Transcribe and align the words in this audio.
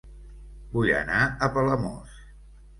Vull 0.77 0.89
anar 1.01 1.21
a 1.49 1.53
Palamós 1.59 2.19